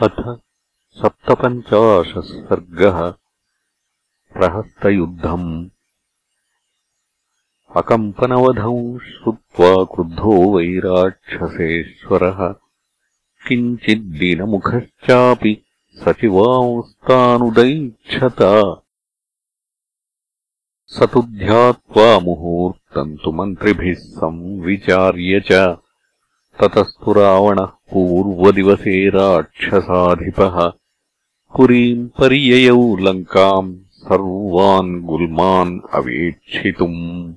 [0.00, 0.40] अथ
[0.90, 3.14] सप्तपञ्चाशः सर्गः
[4.32, 5.68] प्रहस्तयुद्धम्।
[7.76, 12.54] अकम्पनवधौ श्रुत्वा क्रुद्धो वैराक्षसेश्वरः।
[13.48, 15.64] किञ्चिद्दिनमुखश्चापि
[15.94, 18.36] सचिवांस्तानुदैक्षत
[20.86, 25.52] स तु ध्यात्वा मुहूर्तम् तु मन्त्रिभिः संविचार्य च
[26.60, 30.72] ततस्तु रावणः पूर्वदिवसे राक्षसाधिपः।
[31.56, 37.34] पुरीम् पर्ययौ लङ्काम् सर्वान् गुल्मान् अवेक्षितुम्।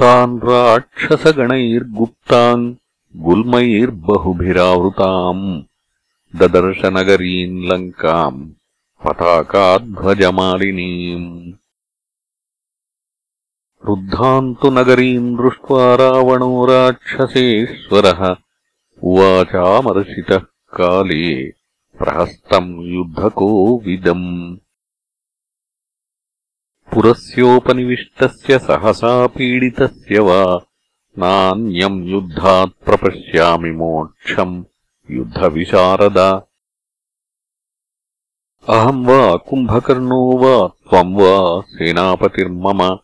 [0.00, 2.74] तान् राक्षसगणैर्गुप्तान्
[3.16, 5.62] गुल्मैर्बहुभिरावृताम्।
[6.36, 8.50] ददर्शनगरीम् लङ्काम्
[9.06, 11.52] पताकाध्वजमालिनीम्
[13.86, 18.36] रुद्धाम् तु नगरीम् दृष्ट्वा रावणो राक्षसेश्वरः।
[19.02, 20.38] उवाचामर्शितः
[20.72, 21.50] काले
[21.98, 24.56] प्रहस्तम् युद्धकोविदम्।
[26.94, 30.60] पुरस्योपनिविष्टस्य सहसा पीडितस्य वा
[31.18, 34.64] नान्यम् युद्धात् प्रपश्यामि मोक्षम्
[35.10, 36.18] युद्धविशारद।
[38.68, 42.98] अहम् वा कुम्भकर्णो वा त्वम् वा सेनापतिर्मम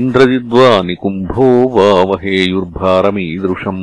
[0.00, 3.80] इन्द्रजिद्वा निकुम्भो वा वहेयुर्भारमीदृशम्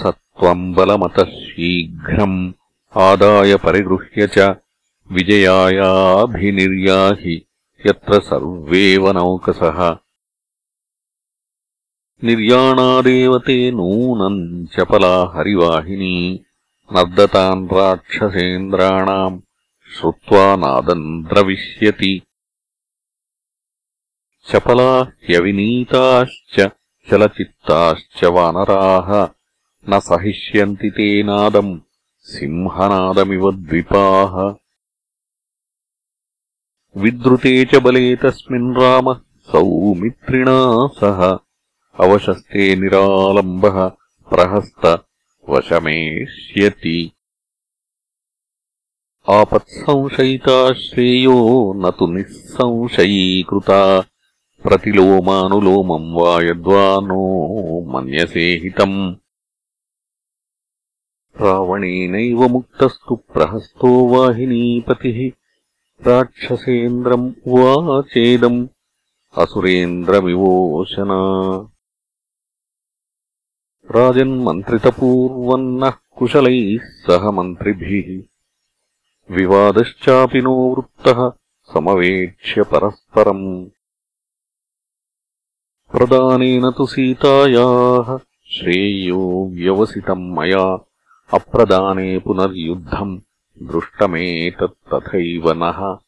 [0.00, 2.36] स त्वम् बलमतः शीघ्रम्
[3.06, 4.46] आदाय परिगृह्य च
[5.16, 5.76] विजयायाभिनिर्याहि
[7.86, 9.80] यत्र सर्वे वनौकसः
[12.30, 14.40] निर्याणादेव ते नूनम्
[14.76, 16.16] चपला हरिवाहिनी
[16.90, 19.42] नर्दतान् राक्षसेन्द्राणाम्
[19.96, 22.14] श्रुत्वा नादम् द्रविष्यति
[24.50, 26.70] चपला ह्यविनीताश्च
[27.10, 29.28] चलचित्ताश्च वानराः।
[29.88, 31.80] न सहिष्यन्ति ते नादम्
[32.18, 34.54] सिंहनादमिव द्विपाः।
[36.96, 41.38] विद्रुते च बले तस्मिन् रामः सौमित्रिणा सह।
[42.04, 43.88] अवशस्ते निरालम्बः
[44.30, 45.04] प्रहस्त
[45.48, 47.12] वशमेष्यति।
[49.30, 54.04] आपत्संशयिता श्रेयो न तु निःसंशयीकृता
[54.64, 57.20] प्रतिलोमानुलोमम् वा यद्वा नो
[57.92, 58.96] मन्यसे हितम्
[61.42, 65.18] रावणेनैव मुक्तस्तु प्रहस्तो वाहिनीपतिः
[66.08, 68.60] राक्षसेन्द्रम् उवाचेदम्
[69.42, 71.20] असुरेन्द्रमिवोशना
[73.96, 78.08] राजन्मन्त्रितपूर्वन्नः कुशलैः सह मन्त्रिभिः
[79.36, 81.28] विवादश्चापि नो वृत्तः
[81.72, 83.46] समवेक्ष्य परस्परम्
[85.92, 90.84] प्रदानेन तु सीतायाः श्रेयो व्यवसितम् मया।
[91.34, 93.20] अप्रदाने पुनर्युद्धम्
[93.62, 95.98] दृष्टमेतत्तथैव नः।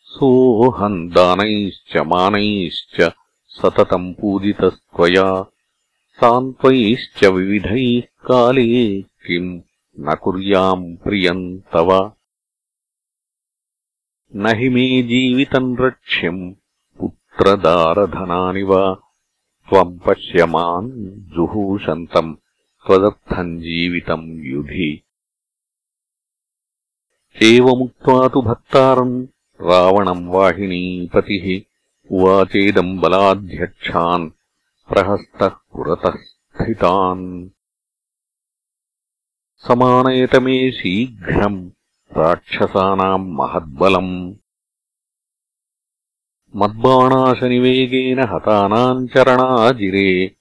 [0.00, 3.12] सोऽहम् दानैश्च मानैश्च
[3.48, 5.42] सततम् पूजितस्त्वया।
[6.08, 9.60] सान्त्वैश्च विविधैः काले किम्
[10.00, 12.12] न कुर्याम् प्रियम् तव।
[14.36, 16.54] न हि मे जीवितम् रक्ष्यम्
[17.36, 18.94] पुत्रदारधनानि वा?
[19.68, 22.34] त्वम् पश्य माम् जुहूषन्तम्
[22.86, 25.02] त्वदर्थम् जीवितम् युधि।
[27.42, 29.26] एवमुक्त्वा तु भक्तारम्
[29.60, 31.62] रावणम् वाहिनीपतिः
[32.10, 34.30] उवाचेदम् बलाध्यक्षान्
[34.88, 37.48] प्रहस्तः पुरतः स्थितान्।
[39.56, 41.70] समानयत मे शीघ्रम्
[42.16, 44.34] राक्षसानाम् महद्बलम्
[46.54, 50.36] मद्बाणाशनिवेगेन हतानाम् चरणाजिरे।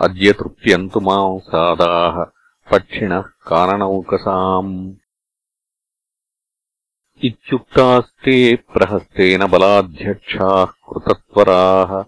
[0.00, 2.24] अद्य तृप्यन्तु मांसादाः
[2.70, 4.94] पक्षिणः कारणौकसाम्
[7.24, 12.04] इत्युक्तास्ते प्रहस्तेन बलाध्यक्षाः कृतत्वराः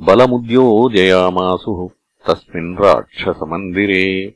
[0.00, 1.88] बलमुद्योजयामासुः
[2.26, 4.34] तस्मिन् राक्षसमन्दिरे।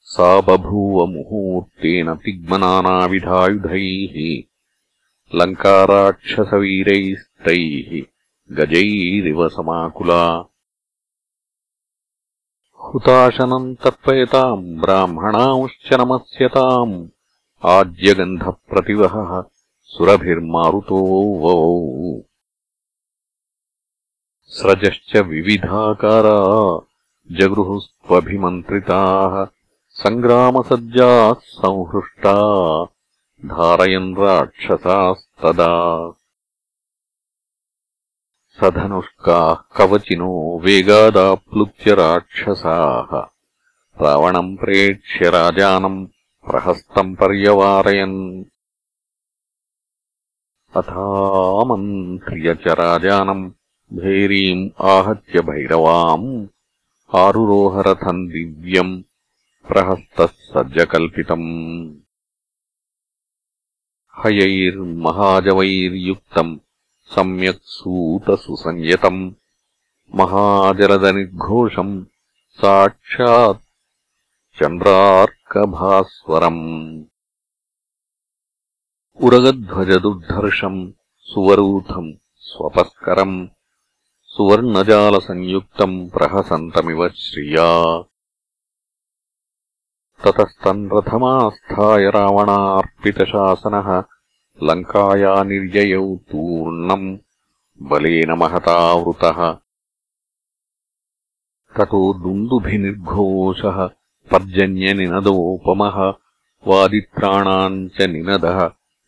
[0.00, 3.16] सा बभूव मुहूर्तेन तिग्मनानाविधायुधैः
[5.34, 8.02] लङ्काराक्षसवीरैस्तैः
[8.56, 10.50] गजैरिव समाकुला।
[12.74, 17.08] हुताशनम् तर्पयताम् ब्राह्मणांश्च नमस्यताम्।
[17.64, 19.44] आज्यगन्धप्रतिवहः
[19.82, 21.82] सुरभिर्मारुतो वौ।
[24.44, 26.80] स्रजश्च विविधाकारा
[27.32, 29.46] जगृहुस्त्वभिमन्त्रिताः
[29.90, 32.36] सङ्ग्रामसज्जाः संहृष्टा
[33.44, 36.10] धारयन् राक्षसास्तदा।
[38.50, 43.18] सधनुष्काः कवचिनो वेगादाप्लुत्य राक्षसाः।
[44.04, 46.06] रावणम् प्रेक्ष्य राजानम्
[46.50, 48.44] प्रहस्तम् पर्यवारयन्।
[50.76, 53.50] अथामन्त्र्य च राजानम्
[53.92, 56.46] भैरीम् आहत्य भैरवाम्।
[57.16, 59.02] आरुरोहरथम् दिव्यम्
[59.68, 62.05] प्रहस्तः सज्जकल्पितम्
[64.24, 66.58] हयैर्महाजवैर्युक्तम्
[67.04, 69.32] सम्यक् सूतसुसंयतम्।
[70.14, 72.04] महाजलदनिर्घोषम्
[72.50, 73.62] साक्षात्
[74.58, 77.04] चन्द्रार्कभास्वरम्।
[79.22, 83.48] उरगध्वजदुर्धर्षम् सुवरूथम् स्वपस्करम्।
[84.24, 88.02] सुवर्णजालसंयुक्तम् प्रहसन्तमिव श्रिया
[90.24, 93.88] ततस्तम् रथमास्थाय रावणार्पितशासनः
[94.68, 97.08] लङ्काया निर्ययौ तूर्णम्
[97.90, 99.40] बलेन महतावृतः
[101.76, 103.78] ततो दुन्दुभिनिर्घोषः
[104.30, 105.98] पर्जन्यनिनदोपमः
[106.68, 108.60] वादित्राणाम् च निनदः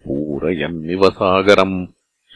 [0.05, 1.87] पूरयन्निव सागरम्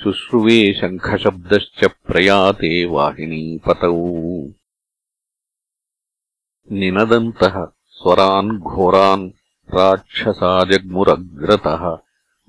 [0.02, 3.94] शुश्रुवे शङ्खशब्दश्च प्रयाते वाहिनीपतौ।
[6.78, 7.56] निनदन्तः
[8.02, 9.30] स्वरान् घोरान्
[9.74, 11.98] राक्षसाजग्मुरग्रतः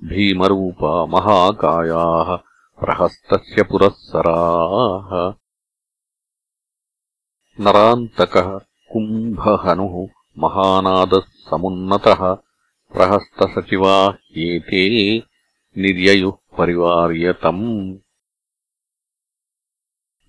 [0.04, 2.36] भीमरूपा महाकायाः
[2.80, 5.34] प्रहस्तस्य पुरःसराः।
[7.60, 8.58] नरान्तकः
[8.92, 10.08] कुम्भहनुः
[10.38, 12.34] महानादः समुन्नतः
[12.94, 14.82] प्रहस्तसचिवा ह्येते
[15.78, 17.94] निर्ययुः परिवार्यतम्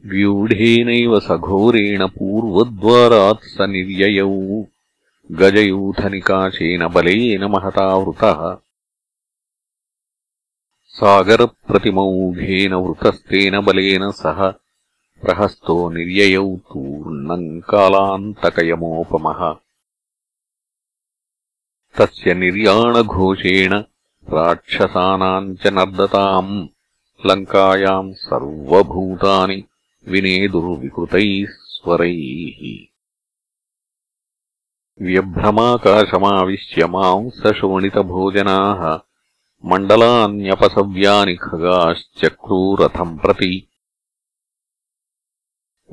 [0.05, 4.65] व्यूढेनैव सघोरेण पूर्वद्वारात् स निर्ययौ
[5.31, 8.57] गजयूथनिकाशेन बलेन महतावृतः।
[10.85, 14.49] सागरप्रतिमौघेन वृतस्तेन बलेन सह।
[15.21, 19.55] प्रहस्तो निर्ययौ तूर्णम् कालान्तकयमोपमः।
[21.97, 23.73] तस्य निर्याणघोषेण
[24.29, 26.67] राक्षसानाम् च नर्दताम्।
[27.25, 29.63] लङ्कायाम् सर्वभूतानि
[30.07, 32.94] विनेदुर्विकृतैः स्वरैः
[35.01, 38.99] व्यभ्रमाकाशमाविश्य मांसशोणितभोजनाः
[39.65, 43.67] मण्डलान्यपसव्यानि खगाश्चक्रूरथम् प्रति।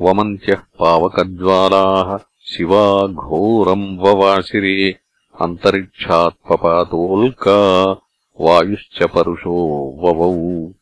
[0.01, 4.99] वमन्त्यः पावकज्वालाः शिवा घोरम् ववाशिरे
[5.41, 7.97] अन्तरिक्षात्पपातोल्का
[8.41, 10.73] वायुश्च परुषो ववौ।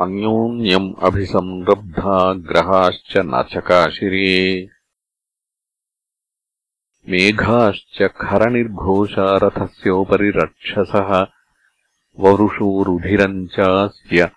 [0.00, 4.68] अन्योन्यम् अभिसंरब्धा ग्रहाश्च न चकाशिरे
[7.10, 11.26] मेघाश्च खरनिर्घोषा रथस्योपरि रक्षसः
[12.18, 14.30] वरुषोरुधिरम् चास्य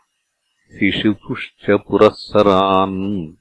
[0.73, 3.33] शिशुतुश्च पुरःसरान्।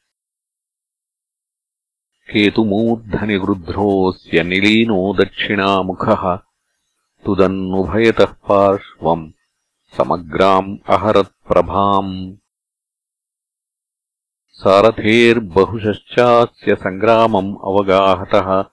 [2.32, 6.38] केतुमूर्धनिवृध्रोऽस्य निलीनो दक्षिणामुखः
[7.24, 9.30] तुदन्नुभयतः पार्श्वम्
[9.98, 12.36] समग्राम् अहरत्प्रभाम्।
[14.50, 18.71] सारथेर्बहुशश्चास्य सङ्ग्रामम् अवगाहतः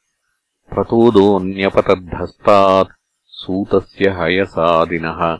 [0.74, 2.89] प्रतोदोऽन्यपतद्धस्तात्
[3.25, 5.38] सूतस्य हयसादिनः।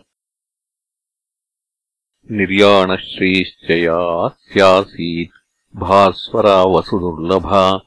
[2.32, 5.32] निर्याणश्रीश्च यास्यासीत्
[5.76, 7.82] भास्वरा वसुदुर्लभा।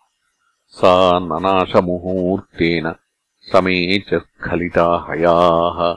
[0.66, 2.94] सा ननाशमुहूर्तेन
[3.40, 5.96] समे च स्खलिता हयाः।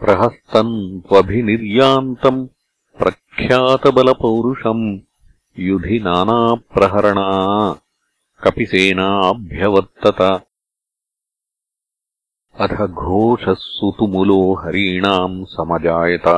[0.00, 2.48] प्रहस्तम् त्वभिनिर्यान्तम्
[2.98, 4.98] प्रख्यातबलपौरुषम्
[5.58, 7.30] युधि नानाप्रहरणा
[8.46, 10.20] कपिसेनाभ्यवर्तत।
[12.60, 16.28] अथ घोषः सुतुमुलो हरीणाम् समजायत।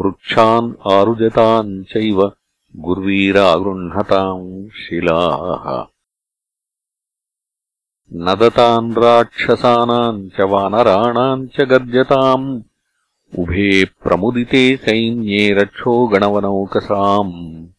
[0.00, 2.32] वृक्षान् आरुजताम् चैव
[2.76, 5.86] गुर्वीरागृह्णताम् शिलाः।
[8.12, 12.62] नदताम् राक्षसानाम् च वानराणाम् च गर्जताम्।
[13.38, 17.73] उभे प्रमुदिते सैन्ये रक्षो गणवनौकसाम्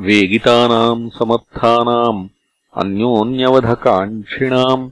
[0.00, 2.28] वेगितानाम् समर्थानाम्
[2.76, 4.90] अन्योन्यवधकाङ्क्षिणाम्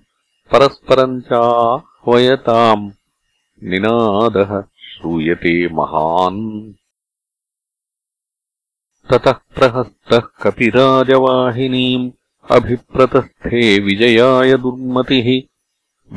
[0.52, 2.90] परस्परम् चाह्वयताम्।
[3.62, 6.72] निनादः श्रूयते महान्।
[9.10, 12.10] ततः प्रहस्तः कपिराजवाहिनीम्
[12.50, 15.42] अभिप्रतस्थे विजयाय दुर्मतिः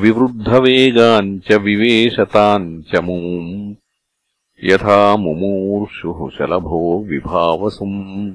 [0.02, 3.76] विवृद्धवेगाम् च विवेशताम् च मूम्।
[4.64, 8.34] यथा मुमूर्षुः शलभो विभावसुम्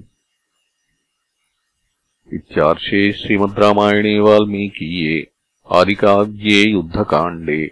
[2.35, 5.27] इत्यार्षे श्रीमद्रामायणे वाल्मीकीये
[5.71, 7.71] आदिकाव्ये युद्धकाण्डे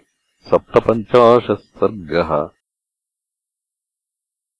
[0.51, 2.31] सप्तपञ्चाशः सर्गः।